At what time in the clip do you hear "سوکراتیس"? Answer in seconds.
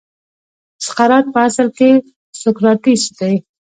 2.41-3.03